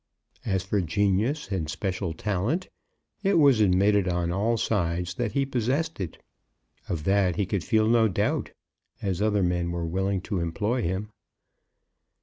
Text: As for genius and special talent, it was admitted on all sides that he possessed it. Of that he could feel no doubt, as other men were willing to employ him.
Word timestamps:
As 0.47 0.63
for 0.63 0.81
genius 0.81 1.51
and 1.51 1.69
special 1.69 2.11
talent, 2.11 2.69
it 3.21 3.37
was 3.37 3.59
admitted 3.61 4.07
on 4.07 4.31
all 4.31 4.57
sides 4.57 5.13
that 5.13 5.33
he 5.33 5.45
possessed 5.45 5.99
it. 6.01 6.17
Of 6.89 7.03
that 7.03 7.35
he 7.35 7.45
could 7.45 7.63
feel 7.63 7.87
no 7.87 8.07
doubt, 8.07 8.49
as 9.03 9.21
other 9.21 9.43
men 9.43 9.69
were 9.69 9.85
willing 9.85 10.21
to 10.21 10.39
employ 10.39 10.81
him. 10.81 11.11